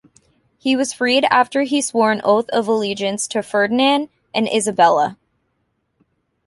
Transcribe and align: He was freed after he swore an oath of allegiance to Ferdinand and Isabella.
He 0.57 0.75
was 0.75 0.93
freed 0.93 1.25
after 1.25 1.61
he 1.61 1.79
swore 1.79 2.11
an 2.11 2.21
oath 2.23 2.49
of 2.49 2.67
allegiance 2.67 3.27
to 3.27 3.43
Ferdinand 3.43 4.09
and 4.33 4.47
Isabella. 4.51 5.15